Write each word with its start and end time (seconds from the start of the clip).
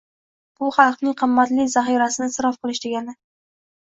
bu 0.61 0.69
xalqning 0.77 1.13
qimmatli 1.19 1.65
zaxirasini 1.73 2.31
isrof 2.31 2.57
qilish 2.65 2.81
degani. 2.87 3.15